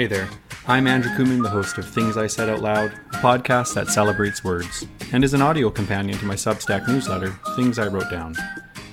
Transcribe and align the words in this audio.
Hey 0.00 0.06
there, 0.06 0.30
I'm 0.66 0.86
Andrew 0.86 1.10
Kooman, 1.10 1.42
the 1.42 1.50
host 1.50 1.76
of 1.76 1.86
Things 1.86 2.16
I 2.16 2.26
Said 2.26 2.48
Out 2.48 2.62
Loud, 2.62 2.90
a 3.12 3.16
podcast 3.16 3.74
that 3.74 3.88
celebrates 3.88 4.42
words, 4.42 4.86
and 5.12 5.22
is 5.22 5.34
an 5.34 5.42
audio 5.42 5.68
companion 5.68 6.16
to 6.16 6.24
my 6.24 6.36
Substack 6.36 6.88
newsletter, 6.88 7.38
Things 7.54 7.78
I 7.78 7.86
Wrote 7.86 8.10
Down. 8.10 8.34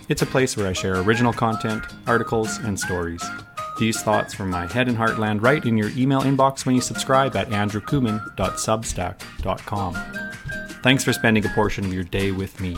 It's 0.10 0.22
a 0.22 0.26
place 0.26 0.58
where 0.58 0.68
I 0.68 0.74
share 0.74 1.00
original 1.00 1.32
content, 1.32 1.86
articles, 2.08 2.58
and 2.58 2.78
stories. 2.78 3.24
These 3.80 4.02
thoughts 4.02 4.34
from 4.34 4.50
my 4.50 4.68
head 4.68 4.90
and 4.90 4.98
heart 4.98 5.18
land 5.18 5.42
right 5.42 5.64
in 5.64 5.78
your 5.78 5.92
email 5.92 6.24
inbox 6.24 6.66
when 6.66 6.76
you 6.76 6.82
subscribe 6.82 7.38
at 7.38 7.52
andrewkooman.substack.com. 7.52 9.94
Thanks 10.84 11.06
for 11.06 11.14
spending 11.14 11.46
a 11.46 11.50
portion 11.56 11.86
of 11.86 11.94
your 11.94 12.04
day 12.04 12.34
with 12.34 12.60
me. 12.60 12.76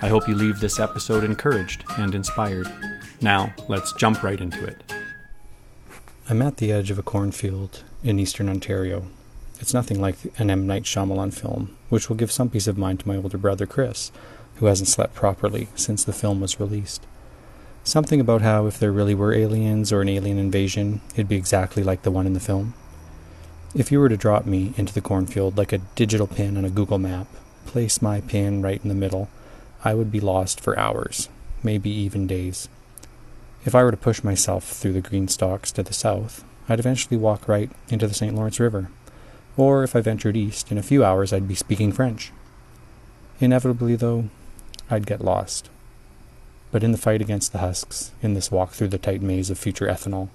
I 0.00 0.08
hope 0.08 0.26
you 0.26 0.34
leave 0.34 0.60
this 0.60 0.80
episode 0.80 1.24
encouraged 1.24 1.84
and 1.98 2.14
inspired. 2.14 2.72
Now, 3.20 3.52
let's 3.68 3.92
jump 3.92 4.22
right 4.22 4.40
into 4.40 4.64
it. 4.64 4.82
I'm 6.28 6.42
at 6.42 6.56
the 6.56 6.72
edge 6.72 6.90
of 6.90 6.98
a 6.98 7.04
cornfield 7.04 7.84
in 8.02 8.18
eastern 8.18 8.48
Ontario. 8.48 9.06
It's 9.60 9.72
nothing 9.72 10.00
like 10.00 10.16
an 10.38 10.50
M. 10.50 10.66
Night 10.66 10.82
Shyamalan 10.82 11.32
film, 11.32 11.76
which 11.88 12.08
will 12.08 12.16
give 12.16 12.32
some 12.32 12.50
peace 12.50 12.66
of 12.66 12.76
mind 12.76 12.98
to 12.98 13.08
my 13.08 13.14
older 13.14 13.38
brother 13.38 13.64
Chris, 13.64 14.10
who 14.56 14.66
hasn't 14.66 14.88
slept 14.88 15.14
properly 15.14 15.68
since 15.76 16.02
the 16.02 16.12
film 16.12 16.40
was 16.40 16.58
released. 16.58 17.06
Something 17.84 18.20
about 18.20 18.42
how 18.42 18.66
if 18.66 18.76
there 18.76 18.90
really 18.90 19.14
were 19.14 19.32
aliens 19.32 19.92
or 19.92 20.00
an 20.00 20.08
alien 20.08 20.36
invasion, 20.36 21.00
it'd 21.14 21.28
be 21.28 21.36
exactly 21.36 21.84
like 21.84 22.02
the 22.02 22.10
one 22.10 22.26
in 22.26 22.32
the 22.32 22.40
film. 22.40 22.74
If 23.72 23.92
you 23.92 24.00
were 24.00 24.08
to 24.08 24.16
drop 24.16 24.46
me 24.46 24.74
into 24.76 24.92
the 24.92 25.00
cornfield 25.00 25.56
like 25.56 25.72
a 25.72 25.78
digital 25.94 26.26
pin 26.26 26.56
on 26.56 26.64
a 26.64 26.70
Google 26.70 26.98
map, 26.98 27.28
place 27.66 28.02
my 28.02 28.20
pin 28.20 28.62
right 28.62 28.80
in 28.82 28.88
the 28.88 28.96
middle, 28.96 29.28
I 29.84 29.94
would 29.94 30.10
be 30.10 30.18
lost 30.18 30.58
for 30.58 30.76
hours, 30.76 31.28
maybe 31.62 31.88
even 31.88 32.26
days. 32.26 32.68
If 33.66 33.74
I 33.74 33.82
were 33.82 33.90
to 33.90 33.96
push 33.96 34.22
myself 34.22 34.62
through 34.62 34.92
the 34.92 35.00
green 35.00 35.26
stalks 35.26 35.72
to 35.72 35.82
the 35.82 35.92
south, 35.92 36.44
I'd 36.68 36.78
eventually 36.78 37.16
walk 37.16 37.48
right 37.48 37.68
into 37.88 38.06
the 38.06 38.14
St. 38.14 38.32
Lawrence 38.32 38.60
River. 38.60 38.90
Or 39.56 39.82
if 39.82 39.96
I 39.96 40.00
ventured 40.02 40.36
east, 40.36 40.70
in 40.70 40.78
a 40.78 40.84
few 40.84 41.04
hours 41.04 41.32
I'd 41.32 41.48
be 41.48 41.56
speaking 41.56 41.90
French. 41.90 42.30
Inevitably, 43.40 43.96
though, 43.96 44.26
I'd 44.88 45.04
get 45.04 45.20
lost. 45.20 45.68
But 46.70 46.84
in 46.84 46.92
the 46.92 46.98
fight 46.98 47.20
against 47.20 47.50
the 47.50 47.58
husks, 47.58 48.12
in 48.22 48.34
this 48.34 48.52
walk 48.52 48.70
through 48.70 48.86
the 48.86 48.98
tight 48.98 49.20
maze 49.20 49.50
of 49.50 49.58
future 49.58 49.88
ethanol, 49.88 50.28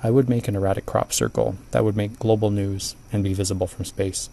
I 0.00 0.12
would 0.12 0.28
make 0.28 0.46
an 0.46 0.54
erratic 0.54 0.86
crop 0.86 1.12
circle 1.12 1.56
that 1.72 1.82
would 1.82 1.96
make 1.96 2.20
global 2.20 2.52
news 2.52 2.94
and 3.12 3.24
be 3.24 3.34
visible 3.34 3.66
from 3.66 3.86
space. 3.86 4.30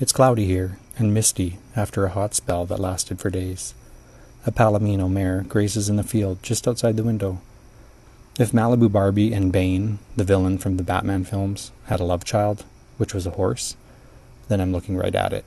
It's 0.00 0.12
cloudy 0.12 0.46
here 0.46 0.78
and 0.96 1.12
misty 1.12 1.58
after 1.76 2.06
a 2.06 2.10
hot 2.10 2.34
spell 2.34 2.64
that 2.64 2.80
lasted 2.80 3.20
for 3.20 3.28
days. 3.28 3.74
A 4.46 4.52
Palomino 4.52 5.10
mare 5.10 5.44
grazes 5.46 5.90
in 5.90 5.96
the 5.96 6.02
field 6.02 6.42
just 6.42 6.66
outside 6.66 6.96
the 6.96 7.04
window. 7.04 7.42
If 8.38 8.52
Malibu 8.52 8.92
Barbie 8.92 9.32
and 9.32 9.50
Bane, 9.50 9.98
the 10.14 10.22
villain 10.22 10.58
from 10.58 10.76
the 10.76 10.84
Batman 10.84 11.24
films, 11.24 11.72
had 11.86 11.98
a 11.98 12.04
love 12.04 12.22
child, 12.22 12.64
which 12.96 13.12
was 13.12 13.26
a 13.26 13.32
horse, 13.32 13.74
then 14.46 14.60
I'm 14.60 14.70
looking 14.70 14.96
right 14.96 15.14
at 15.16 15.32
it. 15.32 15.44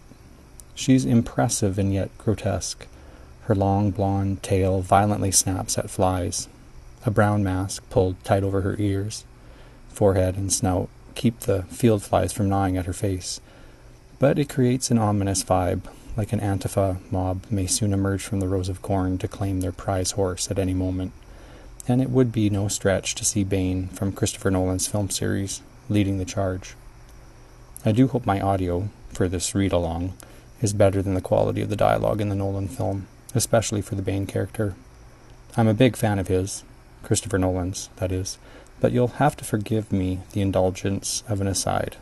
She's 0.75 1.06
impressive 1.06 1.80
and 1.80 1.94
yet 1.94 2.09
grotesque. 2.17 2.86
Her 3.44 3.56
long 3.56 3.92
blonde 3.92 4.44
tail 4.44 4.81
violently 4.81 5.31
snaps 5.31 5.78
at 5.78 5.89
flies. 5.89 6.50
A 7.06 7.12
brown 7.12 7.45
mask 7.45 7.89
pulled 7.89 8.22
tight 8.25 8.44
over 8.44 8.59
her 8.59 8.75
ears, 8.78 9.23
forehead, 9.88 10.36
and 10.36 10.52
snout 10.52 10.89
keep 11.16 11.39
the 11.39 11.64
field 11.64 12.03
flies 12.03 12.34
from 12.34 12.50
gnawing 12.50 12.75
at 12.75 12.88
her 12.88 12.94
face. 12.94 13.39
But 14.19 14.38
it 14.38 14.50
creates 14.50 14.92
an 14.92 14.97
ominous 14.97 15.45
vibe, 15.45 15.84
like 16.17 16.34
an 16.34 16.42
Antifa 16.42 16.97
mob 17.09 17.45
may 17.50 17.67
soon 17.67 17.94
emerge 17.94 18.23
from 18.23 18.42
the 18.42 18.50
rows 18.50 18.67
of 18.67 18.81
corn 18.81 19.17
to 19.19 19.30
claim 19.30 19.62
their 19.62 19.72
prize 19.72 20.12
horse 20.12 20.52
at 20.52 20.59
any 20.59 20.73
moment. 20.73 21.14
And 21.88 22.02
it 22.02 22.10
would 22.10 22.32
be 22.32 22.50
no 22.50 22.68
stretch 22.68 23.16
to 23.16 23.26
see 23.26 23.44
Bane 23.44 23.88
from 23.88 24.12
Christopher 24.12 24.52
Nolan's 24.52 24.88
film 24.88 25.10
series 25.10 25.62
leading 25.90 26.18
the 26.18 26.26
charge. 26.26 26.76
I 27.84 27.92
do 27.92 28.08
hope 28.08 28.26
my 28.26 28.40
audio 28.40 28.90
for 29.10 29.28
this 29.28 29.56
read 29.56 29.74
along 29.74 30.14
is 30.62 30.74
better 30.74 31.02
than 31.02 31.16
the 31.16 31.22
quality 31.22 31.62
of 31.62 31.70
the 31.70 31.75
dialogue 31.75 32.22
in 32.22 32.30
the 32.30 32.36
Nolan 32.36 32.68
film, 32.68 33.08
especially 33.34 33.81
for 33.81 33.96
the 33.96 34.02
Bane 34.02 34.28
character. 34.28 34.75
I'm 35.58 35.68
a 35.68 35.74
big 35.74 35.96
fan 35.96 36.20
of 36.20 36.28
his, 36.28 36.64
Christopher 37.03 37.40
Nolan's, 37.40 37.90
that 37.97 38.12
is, 38.12 38.38
but 38.80 38.91
you'll 38.91 39.08
have 39.08 39.36
to 39.38 39.46
forgive 39.46 39.91
me 39.91 40.22
the 40.34 40.41
indulgence 40.41 41.24
of 41.28 41.41
an 41.41 41.47
aside. 41.47 41.97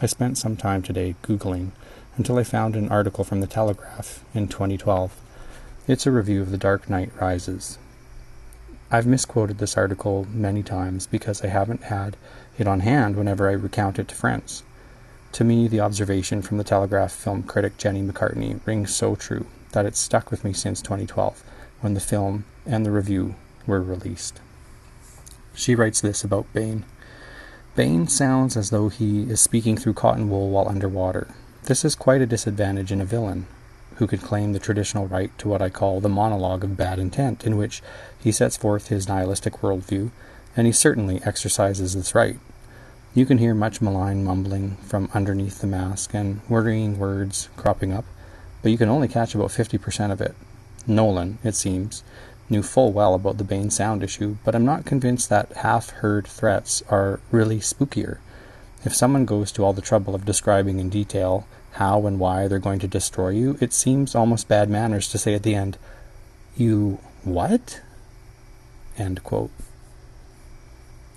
I 0.00 0.06
spent 0.06 0.38
some 0.38 0.56
time 0.56 0.82
today 0.82 1.16
Googling 1.22 1.70
until 2.16 2.38
I 2.38 2.44
found 2.44 2.76
an 2.76 2.88
article 2.90 3.24
from 3.24 3.40
The 3.40 3.46
Telegraph 3.46 4.22
in 4.34 4.48
2012. 4.48 5.18
It's 5.86 6.06
a 6.06 6.12
review 6.12 6.42
of 6.42 6.50
The 6.50 6.58
Dark 6.58 6.90
Knight 6.90 7.10
Rises. 7.20 7.78
I've 8.90 9.06
misquoted 9.06 9.58
this 9.58 9.76
article 9.76 10.26
many 10.32 10.62
times 10.62 11.06
because 11.06 11.44
I 11.44 11.48
haven't 11.48 11.84
had 11.84 12.16
it 12.56 12.66
on 12.66 12.80
hand 12.80 13.16
whenever 13.16 13.48
I 13.48 13.52
recount 13.52 13.98
it 13.98 14.08
to 14.08 14.14
friends. 14.14 14.62
To 15.32 15.44
me, 15.44 15.68
the 15.68 15.80
observation 15.80 16.40
from 16.40 16.56
the 16.56 16.64
Telegraph 16.64 17.12
film 17.12 17.42
critic 17.42 17.76
Jenny 17.76 18.02
McCartney 18.02 18.60
rings 18.64 18.94
so 18.94 19.14
true 19.14 19.46
that 19.72 19.84
it's 19.84 19.98
stuck 19.98 20.30
with 20.30 20.42
me 20.42 20.54
since 20.54 20.80
2012 20.80 21.44
when 21.80 21.92
the 21.92 22.00
film 22.00 22.46
and 22.64 22.86
the 22.86 22.90
review 22.90 23.34
were 23.66 23.82
released. 23.82 24.40
She 25.54 25.74
writes 25.74 26.00
this 26.00 26.24
about 26.24 26.50
Bane. 26.54 26.86
Bane 27.76 28.08
sounds 28.08 28.56
as 28.56 28.70
though 28.70 28.88
he 28.88 29.24
is 29.24 29.40
speaking 29.40 29.76
through 29.76 29.94
cotton 29.94 30.30
wool 30.30 30.48
while 30.48 30.68
underwater. 30.68 31.28
This 31.64 31.84
is 31.84 31.94
quite 31.94 32.22
a 32.22 32.26
disadvantage 32.26 32.90
in 32.90 33.02
a 33.02 33.04
villain, 33.04 33.46
who 33.98 34.06
could 34.06 34.22
claim 34.22 34.52
the 34.52 34.60
traditional 34.60 35.06
right 35.06 35.36
to 35.38 35.48
what 35.48 35.60
I 35.60 35.70
call 35.70 36.00
the 36.00 36.08
monologue 36.08 36.62
of 36.62 36.76
bad 36.76 37.00
intent, 37.00 37.44
in 37.44 37.56
which 37.56 37.82
he 38.18 38.30
sets 38.30 38.56
forth 38.56 38.88
his 38.88 39.08
nihilistic 39.08 39.54
worldview, 39.54 40.10
and 40.56 40.66
he 40.66 40.72
certainly 40.72 41.20
exercises 41.24 41.94
this 41.94 42.14
right. 42.14 42.38
You 43.14 43.26
can 43.26 43.38
hear 43.38 43.54
much 43.54 43.80
malign 43.80 44.22
mumbling 44.22 44.76
from 44.76 45.10
underneath 45.12 45.60
the 45.60 45.66
mask 45.66 46.14
and 46.14 46.40
worrying 46.48 46.98
words 46.98 47.48
cropping 47.56 47.92
up, 47.92 48.04
but 48.62 48.70
you 48.70 48.78
can 48.78 48.88
only 48.88 49.08
catch 49.08 49.34
about 49.34 49.50
50% 49.50 50.12
of 50.12 50.20
it. 50.20 50.36
Nolan, 50.86 51.38
it 51.42 51.56
seems, 51.56 52.04
knew 52.48 52.62
full 52.62 52.92
well 52.92 53.14
about 53.14 53.38
the 53.38 53.44
Bane 53.44 53.70
sound 53.70 54.04
issue, 54.04 54.36
but 54.44 54.54
I'm 54.54 54.64
not 54.64 54.86
convinced 54.86 55.28
that 55.28 55.52
half 55.56 55.90
heard 55.90 56.26
threats 56.26 56.84
are 56.88 57.18
really 57.32 57.58
spookier. 57.58 58.18
If 58.84 58.94
someone 58.94 59.24
goes 59.24 59.50
to 59.52 59.64
all 59.64 59.72
the 59.72 59.82
trouble 59.82 60.14
of 60.14 60.24
describing 60.24 60.78
in 60.78 60.88
detail 60.88 61.48
how 61.78 62.08
and 62.08 62.18
why 62.18 62.48
they're 62.48 62.58
going 62.58 62.80
to 62.80 62.88
destroy 62.88 63.28
you, 63.28 63.56
it 63.60 63.72
seems 63.72 64.16
almost 64.16 64.48
bad 64.48 64.68
manners 64.68 65.08
to 65.08 65.16
say 65.16 65.32
at 65.34 65.44
the 65.44 65.54
end, 65.54 65.78
You 66.56 66.98
what? 67.22 67.80
End 68.96 69.22
quote. 69.22 69.52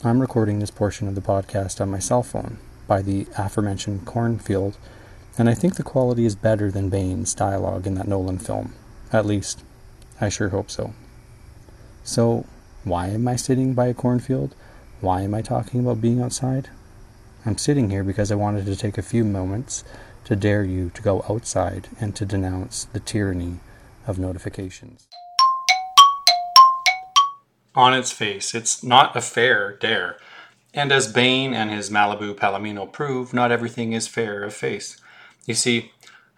I'm 0.04 0.20
recording 0.20 0.60
this 0.60 0.70
portion 0.70 1.08
of 1.08 1.16
the 1.16 1.22
podcast 1.22 1.82
on 1.82 1.90
my 1.90 1.98
cell 1.98 2.22
phone 2.22 2.60
by 2.88 3.02
the 3.02 3.26
aforementioned 3.40 4.06
cornfield, 4.06 4.78
and 5.36 5.50
I 5.50 5.56
think 5.56 5.76
the 5.76 5.84
quality 5.84 6.26
is 6.26 6.36
better 6.36 6.70
than 6.70 6.90
Bane's 6.90 7.34
dialogue 7.34 7.88
in 7.88 7.96
that 7.96 8.08
Nolan 8.08 8.38
film. 8.38 8.76
At 9.12 9.26
least, 9.26 9.64
I 10.20 10.30
sure 10.30 10.50
hope 10.50 10.70
so. 10.70 10.94
So, 12.04 12.46
why 12.84 13.08
am 13.08 13.28
I 13.28 13.36
sitting 13.36 13.74
by 13.74 13.88
a 13.88 13.96
cornfield? 13.96 14.54
Why 15.00 15.22
am 15.22 15.34
I 15.34 15.42
talking 15.42 15.80
about 15.80 16.02
being 16.02 16.22
outside? 16.22 16.70
I'm 17.48 17.58
sitting 17.58 17.90
here 17.90 18.04
because 18.04 18.32
I 18.32 18.36
wanted 18.36 18.68
to 18.68 18.76
take 18.76 19.00
a 19.00 19.04
few 19.04 19.24
moments 19.24 19.84
to 20.26 20.36
dare 20.36 20.64
you 20.64 20.90
to 20.92 21.02
go 21.02 21.24
outside 21.30 21.90
and 22.00 22.16
to 22.16 22.26
denounce 22.26 22.86
the 22.86 23.00
tyranny 23.00 23.60
of 24.08 24.20
notifications. 24.20 25.08
On 27.76 27.94
its 27.94 28.12
face, 28.12 28.54
it's 28.54 28.84
not 28.84 29.16
a 29.16 29.22
fair 29.22 29.78
dare. 29.78 30.18
And 30.74 30.92
as 30.92 31.12
Bane 31.12 31.54
and 31.54 31.72
his 31.72 31.90
Malibu 31.90 32.36
Palomino 32.36 32.92
prove, 32.92 33.34
not 33.34 33.52
everything 33.52 33.94
is 33.94 34.08
fair 34.08 34.44
of 34.44 34.54
face. 34.54 34.98
You 35.46 35.54
see, 35.54 35.92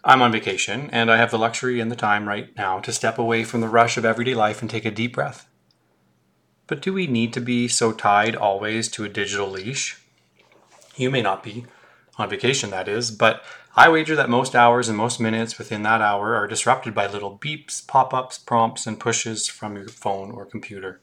I'm 0.03 0.21
on 0.21 0.31
vacation, 0.31 0.89
and 0.91 1.09
I 1.09 1.17
have 1.17 1.31
the 1.31 1.39
luxury 1.39 1.79
and 1.79 1.91
the 1.91 1.95
time 1.95 2.27
right 2.27 2.55
now 2.57 2.79
to 2.79 2.91
step 2.91 3.17
away 3.17 3.43
from 3.43 3.61
the 3.61 3.69
rush 3.69 3.97
of 3.97 4.05
everyday 4.05 4.35
life 4.35 4.61
and 4.61 4.69
take 4.69 4.85
a 4.85 4.91
deep 4.91 5.13
breath. 5.13 5.47
But 6.67 6.81
do 6.81 6.93
we 6.93 7.07
need 7.07 7.33
to 7.33 7.41
be 7.41 7.67
so 7.67 7.91
tied 7.91 8.35
always 8.35 8.89
to 8.89 9.03
a 9.03 9.09
digital 9.09 9.49
leash? 9.49 9.97
You 10.95 11.09
may 11.09 11.21
not 11.21 11.43
be, 11.43 11.65
on 12.17 12.29
vacation 12.29 12.69
that 12.69 12.87
is, 12.87 13.11
but 13.11 13.43
I 13.75 13.89
wager 13.89 14.15
that 14.15 14.29
most 14.29 14.55
hours 14.55 14.87
and 14.87 14.95
most 14.95 15.19
minutes 15.19 15.57
within 15.57 15.81
that 15.81 15.99
hour 15.99 16.35
are 16.35 16.45
disrupted 16.45 16.93
by 16.93 17.07
little 17.07 17.39
beeps, 17.39 17.85
pop 17.85 18.13
ups, 18.13 18.37
prompts, 18.37 18.85
and 18.85 18.99
pushes 18.99 19.47
from 19.47 19.75
your 19.75 19.87
phone 19.87 20.29
or 20.29 20.45
computer. 20.45 21.01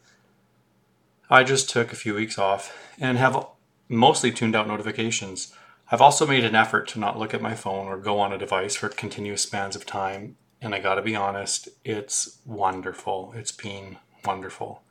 I 1.29 1.43
just 1.43 1.69
took 1.69 1.93
a 1.93 1.97
few 1.97 2.15
weeks 2.15 2.39
off 2.39 2.95
and 3.01 3.19
have 3.19 3.45
mostly 3.89 4.31
tuned 4.31 4.55
out 4.55 4.69
notifications. 4.69 5.53
I've 5.91 6.01
also 6.01 6.29
made 6.29 6.45
an 6.45 6.55
effort 6.55 6.87
to 6.89 7.01
not 7.01 7.19
look 7.19 7.35
at 7.35 7.43
my 7.43 7.57
phone 7.57 7.87
or 7.87 7.97
go 7.97 8.21
on 8.21 8.33
a 8.33 8.39
device 8.39 8.77
for 8.77 8.89
continuous 8.89 9.43
spans 9.43 9.75
of 9.75 9.85
time, 9.85 10.37
and 10.63 10.73
I 10.73 10.79
gotta 10.79 11.03
be 11.03 11.17
honest, 11.17 11.69
it's 11.85 12.39
wonderful. 12.47 13.33
It's 13.35 13.53
been 13.53 13.99
wonderful. 14.25 14.85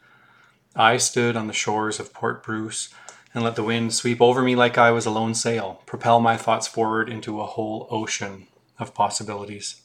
I 0.76 0.98
stood 0.98 1.38
on 1.38 1.48
the 1.48 1.54
shores 1.54 1.98
of 1.98 2.14
Port 2.14 2.44
Bruce 2.44 2.94
and 3.34 3.44
let 3.44 3.56
the 3.56 3.64
wind 3.64 3.94
sweep 3.94 4.22
over 4.22 4.42
me 4.42 4.56
like 4.56 4.78
I 4.78 4.92
was 4.92 5.06
a 5.06 5.12
lone 5.12 5.36
sail, 5.36 5.82
propel 5.86 6.20
my 6.20 6.36
thoughts 6.36 6.68
forward 6.68 7.10
into 7.10 7.40
a 7.40 7.46
whole 7.46 7.88
ocean 7.92 8.48
of 8.80 8.94
possibilities. 8.94 9.82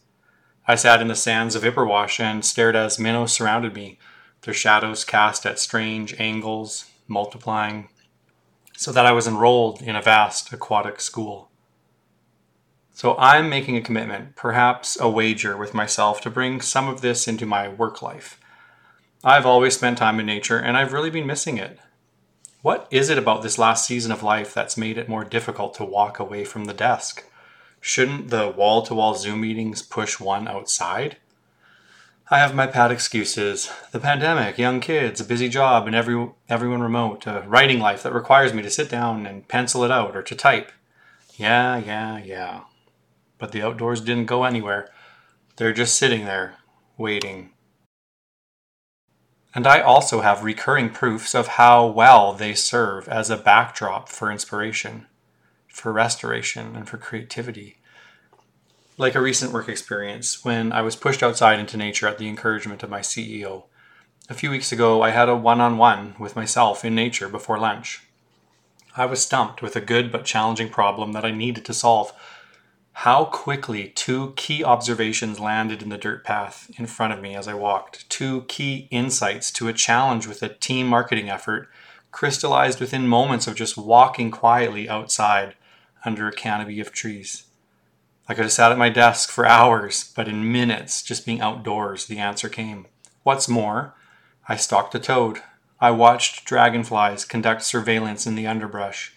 I 0.66 0.76
sat 0.76 1.02
in 1.02 1.08
the 1.08 1.14
sands 1.14 1.54
of 1.54 1.62
Ipperwash 1.62 2.20
and 2.20 2.44
stared 2.44 2.74
as 2.74 2.98
minnows 2.98 3.32
surrounded 3.32 3.74
me, 3.74 3.98
their 4.42 4.54
shadows 4.54 5.04
cast 5.04 5.44
at 5.44 5.58
strange 5.58 6.18
angles, 6.18 6.90
multiplying. 7.06 7.88
so 8.76 8.90
that 8.92 9.06
I 9.06 9.12
was 9.12 9.26
enrolled 9.26 9.80
in 9.82 9.94
a 9.94 10.02
vast 10.02 10.52
aquatic 10.52 11.00
school. 11.00 11.50
So 12.92 13.16
I'm 13.18 13.48
making 13.48 13.76
a 13.76 13.82
commitment, 13.82 14.36
perhaps 14.36 14.98
a 15.00 15.08
wager 15.08 15.56
with 15.56 15.74
myself, 15.74 16.20
to 16.22 16.30
bring 16.30 16.60
some 16.60 16.88
of 16.88 17.00
this 17.00 17.28
into 17.28 17.46
my 17.46 17.68
work 17.68 18.02
life. 18.02 18.40
I've 19.22 19.46
always 19.46 19.74
spent 19.74 19.98
time 19.98 20.20
in 20.20 20.26
nature 20.26 20.58
and 20.58 20.76
I've 20.76 20.92
really 20.92 21.10
been 21.10 21.26
missing 21.26 21.56
it. 21.56 21.78
What 22.64 22.88
is 22.90 23.10
it 23.10 23.18
about 23.18 23.42
this 23.42 23.58
last 23.58 23.86
season 23.86 24.10
of 24.10 24.22
life 24.22 24.54
that's 24.54 24.78
made 24.78 24.96
it 24.96 25.06
more 25.06 25.22
difficult 25.22 25.74
to 25.74 25.84
walk 25.84 26.18
away 26.18 26.46
from 26.46 26.64
the 26.64 26.72
desk? 26.72 27.22
Shouldn't 27.78 28.30
the 28.30 28.48
wall 28.48 28.80
to 28.86 28.94
wall 28.94 29.14
Zoom 29.16 29.42
meetings 29.42 29.82
push 29.82 30.18
one 30.18 30.48
outside? 30.48 31.18
I 32.30 32.38
have 32.38 32.54
my 32.54 32.66
pat 32.66 32.90
excuses. 32.90 33.70
The 33.92 34.00
pandemic, 34.00 34.56
young 34.56 34.80
kids, 34.80 35.20
a 35.20 35.24
busy 35.24 35.50
job, 35.50 35.86
and 35.86 35.94
every, 35.94 36.30
everyone 36.48 36.80
remote, 36.80 37.26
a 37.26 37.44
writing 37.46 37.80
life 37.80 38.02
that 38.02 38.14
requires 38.14 38.54
me 38.54 38.62
to 38.62 38.70
sit 38.70 38.88
down 38.88 39.26
and 39.26 39.46
pencil 39.46 39.84
it 39.84 39.90
out 39.90 40.16
or 40.16 40.22
to 40.22 40.34
type. 40.34 40.72
Yeah, 41.36 41.76
yeah, 41.76 42.16
yeah 42.16 42.60
but 43.38 43.52
the 43.52 43.62
outdoors 43.62 44.00
didn't 44.00 44.24
go 44.24 44.44
anywhere. 44.44 44.88
They're 45.56 45.74
just 45.74 45.98
sitting 45.98 46.24
there, 46.24 46.54
waiting. 46.96 47.50
And 49.54 49.68
I 49.68 49.80
also 49.80 50.20
have 50.20 50.42
recurring 50.42 50.90
proofs 50.90 51.32
of 51.32 51.46
how 51.46 51.86
well 51.86 52.32
they 52.32 52.54
serve 52.54 53.08
as 53.08 53.30
a 53.30 53.36
backdrop 53.36 54.08
for 54.08 54.32
inspiration, 54.32 55.06
for 55.68 55.92
restoration, 55.92 56.74
and 56.74 56.88
for 56.88 56.98
creativity. 56.98 57.76
Like 58.98 59.14
a 59.14 59.20
recent 59.20 59.52
work 59.52 59.68
experience 59.68 60.44
when 60.44 60.72
I 60.72 60.82
was 60.82 60.96
pushed 60.96 61.22
outside 61.22 61.60
into 61.60 61.76
nature 61.76 62.08
at 62.08 62.18
the 62.18 62.28
encouragement 62.28 62.82
of 62.82 62.90
my 62.90 63.00
CEO. 63.00 63.64
A 64.28 64.34
few 64.34 64.50
weeks 64.50 64.72
ago, 64.72 65.02
I 65.02 65.10
had 65.10 65.28
a 65.28 65.36
one 65.36 65.60
on 65.60 65.78
one 65.78 66.16
with 66.18 66.34
myself 66.34 66.84
in 66.84 66.94
nature 66.96 67.28
before 67.28 67.58
lunch. 67.58 68.02
I 68.96 69.06
was 69.06 69.22
stumped 69.22 69.62
with 69.62 69.76
a 69.76 69.80
good 69.80 70.10
but 70.10 70.24
challenging 70.24 70.68
problem 70.68 71.12
that 71.12 71.24
I 71.24 71.30
needed 71.30 71.64
to 71.66 71.74
solve 71.74 72.12
how 72.98 73.24
quickly 73.24 73.88
two 73.88 74.32
key 74.36 74.62
observations 74.62 75.40
landed 75.40 75.82
in 75.82 75.88
the 75.88 75.98
dirt 75.98 76.24
path 76.24 76.70
in 76.78 76.86
front 76.86 77.12
of 77.12 77.20
me 77.20 77.34
as 77.34 77.48
I 77.48 77.54
walked. 77.54 78.08
Two 78.08 78.42
key 78.42 78.86
insights 78.90 79.50
to 79.52 79.68
a 79.68 79.72
challenge 79.72 80.28
with 80.28 80.42
a 80.42 80.48
team 80.48 80.86
marketing 80.86 81.28
effort 81.28 81.68
crystallized 82.12 82.78
within 82.78 83.08
moments 83.08 83.48
of 83.48 83.56
just 83.56 83.76
walking 83.76 84.30
quietly 84.30 84.88
outside 84.88 85.56
under 86.04 86.28
a 86.28 86.32
canopy 86.32 86.78
of 86.78 86.92
trees. 86.92 87.44
I 88.28 88.34
could 88.34 88.44
have 88.44 88.52
sat 88.52 88.70
at 88.70 88.78
my 88.78 88.90
desk 88.90 89.28
for 89.28 89.44
hours, 89.44 90.12
but 90.14 90.28
in 90.28 90.52
minutes, 90.52 91.02
just 91.02 91.26
being 91.26 91.40
outdoors, 91.40 92.06
the 92.06 92.18
answer 92.18 92.48
came. 92.48 92.86
What's 93.24 93.48
more, 93.48 93.94
I 94.48 94.54
stalked 94.54 94.94
a 94.94 95.00
toad. 95.00 95.40
I 95.80 95.90
watched 95.90 96.44
dragonflies 96.44 97.24
conduct 97.24 97.64
surveillance 97.64 98.24
in 98.24 98.36
the 98.36 98.46
underbrush. 98.46 99.13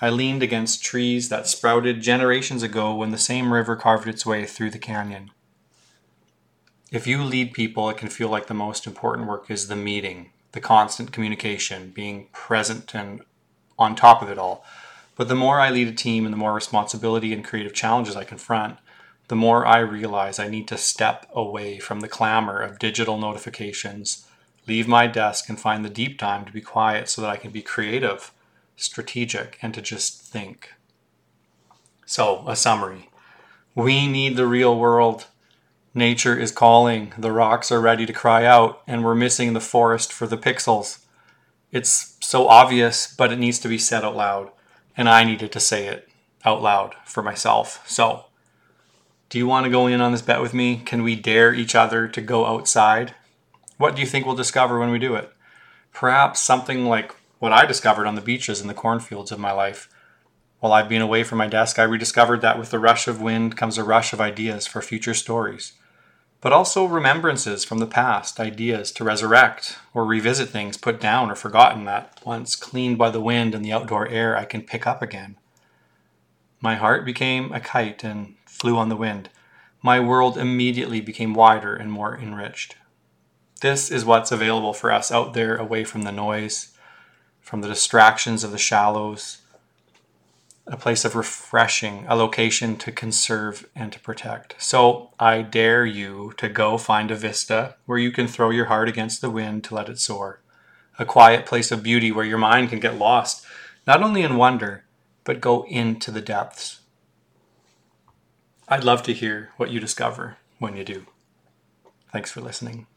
I 0.00 0.10
leaned 0.10 0.44
against 0.44 0.84
trees 0.84 1.28
that 1.28 1.48
sprouted 1.48 2.02
generations 2.02 2.62
ago 2.62 2.94
when 2.94 3.10
the 3.10 3.18
same 3.18 3.52
river 3.52 3.74
carved 3.74 4.06
its 4.06 4.24
way 4.24 4.46
through 4.46 4.70
the 4.70 4.78
canyon. 4.78 5.32
If 6.92 7.06
you 7.06 7.22
lead 7.24 7.52
people, 7.52 7.90
it 7.90 7.96
can 7.96 8.08
feel 8.08 8.28
like 8.28 8.46
the 8.46 8.54
most 8.54 8.86
important 8.86 9.26
work 9.26 9.50
is 9.50 9.66
the 9.66 9.76
meeting, 9.76 10.30
the 10.52 10.60
constant 10.60 11.10
communication, 11.10 11.90
being 11.90 12.28
present 12.32 12.94
and 12.94 13.22
on 13.76 13.96
top 13.96 14.22
of 14.22 14.30
it 14.30 14.38
all. 14.38 14.64
But 15.16 15.26
the 15.26 15.34
more 15.34 15.58
I 15.58 15.70
lead 15.70 15.88
a 15.88 15.92
team 15.92 16.24
and 16.24 16.32
the 16.32 16.38
more 16.38 16.54
responsibility 16.54 17.32
and 17.32 17.44
creative 17.44 17.74
challenges 17.74 18.14
I 18.14 18.22
confront, 18.22 18.78
the 19.26 19.36
more 19.36 19.66
I 19.66 19.80
realize 19.80 20.38
I 20.38 20.48
need 20.48 20.68
to 20.68 20.78
step 20.78 21.26
away 21.34 21.80
from 21.80 22.00
the 22.00 22.08
clamor 22.08 22.60
of 22.60 22.78
digital 22.78 23.18
notifications, 23.18 24.26
leave 24.68 24.86
my 24.86 25.08
desk, 25.08 25.48
and 25.48 25.60
find 25.60 25.84
the 25.84 25.90
deep 25.90 26.18
time 26.18 26.44
to 26.44 26.52
be 26.52 26.60
quiet 26.60 27.08
so 27.08 27.20
that 27.20 27.30
I 27.30 27.36
can 27.36 27.50
be 27.50 27.62
creative 27.62 28.32
strategic, 28.78 29.58
and 29.60 29.74
to 29.74 29.82
just 29.82 30.22
think. 30.22 30.72
So, 32.06 32.44
a 32.46 32.56
summary 32.56 33.10
we 33.74 34.08
need 34.08 34.36
the 34.36 34.46
real 34.46 34.76
world. 34.76 35.26
Nature 35.94 36.36
is 36.36 36.50
calling, 36.50 37.12
the 37.16 37.30
rocks 37.30 37.70
are 37.70 37.80
ready 37.80 38.06
to 38.06 38.12
cry 38.12 38.44
out, 38.44 38.82
and 38.88 39.04
we're 39.04 39.14
missing 39.14 39.52
the 39.52 39.60
forest 39.60 40.12
for 40.12 40.26
the 40.26 40.36
pixels. 40.36 40.98
It's 41.70 42.16
so 42.20 42.48
obvious, 42.48 43.12
but 43.14 43.32
it 43.32 43.38
needs 43.38 43.58
to 43.60 43.68
be 43.68 43.78
said 43.78 44.04
out 44.04 44.16
loud, 44.16 44.50
and 44.96 45.08
I 45.08 45.22
needed 45.22 45.52
to 45.52 45.60
say 45.60 45.86
it 45.86 46.08
out 46.44 46.60
loud 46.60 46.94
for 47.04 47.22
myself. 47.22 47.88
So, 47.88 48.24
do 49.28 49.38
you 49.38 49.46
want 49.46 49.64
to 49.64 49.70
go 49.70 49.86
in 49.86 50.00
on 50.00 50.12
this 50.12 50.22
bet 50.22 50.40
with 50.40 50.54
me? 50.54 50.82
Can 50.84 51.02
we 51.02 51.14
dare 51.14 51.54
each 51.54 51.74
other 51.74 52.08
to 52.08 52.20
go 52.20 52.46
outside? 52.46 53.14
What 53.76 53.94
do 53.94 54.00
you 54.00 54.08
think 54.08 54.26
we'll 54.26 54.34
discover 54.34 54.78
when 54.78 54.90
we 54.90 54.98
do 54.98 55.14
it? 55.14 55.32
Perhaps 55.92 56.40
something 56.40 56.86
like 56.86 57.14
what 57.38 57.52
I 57.52 57.66
discovered 57.66 58.06
on 58.06 58.14
the 58.14 58.20
beaches 58.20 58.60
and 58.60 58.68
the 58.68 58.74
cornfields 58.74 59.32
of 59.32 59.38
my 59.38 59.52
life. 59.52 59.88
While 60.60 60.72
I've 60.72 60.88
been 60.88 61.02
away 61.02 61.22
from 61.22 61.38
my 61.38 61.46
desk, 61.46 61.78
I 61.78 61.84
rediscovered 61.84 62.40
that 62.40 62.58
with 62.58 62.70
the 62.70 62.80
rush 62.80 63.06
of 63.06 63.20
wind 63.20 63.56
comes 63.56 63.78
a 63.78 63.84
rush 63.84 64.12
of 64.12 64.20
ideas 64.20 64.66
for 64.66 64.82
future 64.82 65.14
stories, 65.14 65.74
but 66.40 66.52
also 66.52 66.84
remembrances 66.84 67.64
from 67.64 67.78
the 67.78 67.86
past, 67.86 68.40
ideas 68.40 68.90
to 68.92 69.04
resurrect 69.04 69.78
or 69.94 70.04
revisit 70.04 70.48
things 70.48 70.76
put 70.76 71.00
down 71.00 71.30
or 71.30 71.36
forgotten 71.36 71.84
that, 71.84 72.20
once 72.24 72.56
cleaned 72.56 72.98
by 72.98 73.10
the 73.10 73.20
wind 73.20 73.54
and 73.54 73.64
the 73.64 73.72
outdoor 73.72 74.08
air, 74.08 74.36
I 74.36 74.44
can 74.44 74.62
pick 74.62 74.84
up 74.84 75.00
again. 75.00 75.36
My 76.60 76.74
heart 76.74 77.04
became 77.04 77.52
a 77.52 77.60
kite 77.60 78.02
and 78.02 78.34
flew 78.46 78.76
on 78.76 78.88
the 78.88 78.96
wind. 78.96 79.30
My 79.80 80.00
world 80.00 80.36
immediately 80.36 81.00
became 81.00 81.34
wider 81.34 81.76
and 81.76 81.92
more 81.92 82.18
enriched. 82.18 82.74
This 83.60 83.92
is 83.92 84.04
what's 84.04 84.32
available 84.32 84.72
for 84.72 84.90
us 84.90 85.12
out 85.12 85.34
there 85.34 85.56
away 85.56 85.84
from 85.84 86.02
the 86.02 86.10
noise 86.10 86.74
from 87.48 87.62
the 87.62 87.68
distractions 87.68 88.44
of 88.44 88.50
the 88.50 88.58
shallows, 88.58 89.38
a 90.66 90.76
place 90.76 91.06
of 91.06 91.16
refreshing, 91.16 92.04
a 92.06 92.14
location 92.14 92.76
to 92.76 92.92
conserve 92.92 93.66
and 93.74 93.90
to 93.90 93.98
protect. 94.00 94.54
So 94.62 95.12
I 95.18 95.40
dare 95.40 95.86
you 95.86 96.34
to 96.36 96.50
go 96.50 96.76
find 96.76 97.10
a 97.10 97.16
vista 97.16 97.76
where 97.86 97.96
you 97.96 98.12
can 98.12 98.28
throw 98.28 98.50
your 98.50 98.66
heart 98.66 98.86
against 98.86 99.22
the 99.22 99.30
wind 99.30 99.64
to 99.64 99.74
let 99.74 99.88
it 99.88 99.98
soar, 99.98 100.42
a 100.98 101.06
quiet 101.06 101.46
place 101.46 101.72
of 101.72 101.82
beauty 101.82 102.12
where 102.12 102.26
your 102.26 102.36
mind 102.36 102.68
can 102.68 102.80
get 102.80 102.98
lost, 102.98 103.46
not 103.86 104.02
only 104.02 104.20
in 104.20 104.36
wonder, 104.36 104.84
but 105.24 105.40
go 105.40 105.64
into 105.68 106.10
the 106.10 106.20
depths. 106.20 106.80
I'd 108.68 108.84
love 108.84 109.02
to 109.04 109.14
hear 109.14 109.52
what 109.56 109.70
you 109.70 109.80
discover 109.80 110.36
when 110.58 110.76
you 110.76 110.84
do. 110.84 111.06
Thanks 112.12 112.30
for 112.30 112.42
listening. 112.42 112.88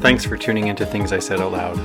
Thanks 0.00 0.24
for 0.24 0.36
tuning 0.36 0.68
into 0.68 0.86
Things 0.86 1.12
I 1.12 1.18
Said 1.18 1.40
Out 1.40 1.50
Loud. 1.50 1.76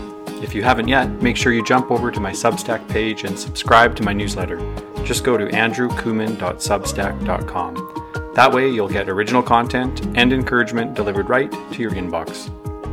If 0.44 0.54
you 0.54 0.62
haven't 0.62 0.88
yet, 0.88 1.10
make 1.24 1.36
sure 1.36 1.52
you 1.52 1.66
jump 1.66 1.90
over 1.90 2.12
to 2.12 2.20
my 2.20 2.32
Substack 2.32 2.88
page 2.88 3.24
and 3.24 3.40
subscribe 3.40 3.96
to 3.96 4.04
my 4.04 4.14
newsletter. 4.14 4.60
Just 5.04 5.24
go 5.24 5.36
to 5.36 5.48
andrewkooman.substack.com. 5.48 8.34
That 8.36 8.54
way, 8.54 8.70
you'll 8.70 8.88
get 8.88 9.10
original 9.10 9.42
content 9.42 10.06
and 10.16 10.32
encouragement 10.32 10.94
delivered 10.94 11.28
right 11.28 11.52
to 11.52 11.82
your 11.82 11.90
inbox. 11.92 12.52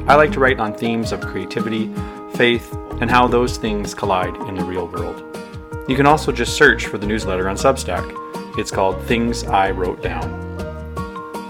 I 0.09 0.15
like 0.15 0.33
to 0.33 0.41
write 0.41 0.59
on 0.59 0.73
themes 0.73 1.13
of 1.13 1.21
creativity, 1.21 1.93
faith, 2.35 2.73
and 3.03 3.11
how 3.11 3.29
those 3.29 3.59
things 3.59 3.93
collide 3.93 4.35
in 4.49 4.55
the 4.55 4.65
real 4.65 4.87
world. 4.87 5.23
You 5.87 5.97
can 5.97 6.07
also 6.07 6.33
just 6.33 6.57
search 6.57 6.87
for 6.87 6.97
the 6.97 7.07
newsletter 7.07 7.47
on 7.47 7.57
Substack. 7.57 8.11
It's 8.59 8.71
called 8.71 8.99
Things 9.03 9.45
I 9.45 9.71
Wrote 9.71 10.03
Down. 10.03 10.50